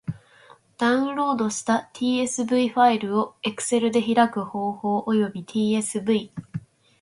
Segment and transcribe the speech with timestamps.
[0.79, 6.31] ダウンロードした tsv ファイルを Excel で開く方法及び tsv...